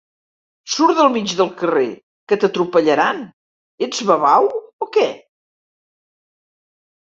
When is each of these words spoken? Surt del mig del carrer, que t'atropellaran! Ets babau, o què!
Surt 0.75 0.95
del 0.99 1.11
mig 1.15 1.35
del 1.41 1.51
carrer, 1.59 1.91
que 2.33 2.39
t'atropellaran! 2.45 3.21
Ets 3.89 4.03
babau, 4.13 4.51
o 4.89 4.93
què! 4.99 5.07